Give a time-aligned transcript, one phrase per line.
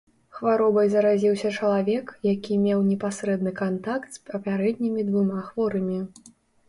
[0.35, 5.99] Хваробай заразіўся чалавек, які меў непасрэдны кантакт з папярэднімі двума хворымі.